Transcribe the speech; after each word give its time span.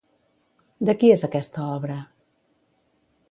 De 0.89 0.95
qui 1.03 1.11
és 1.17 1.25
aquesta 1.27 1.65
obra? 1.75 1.97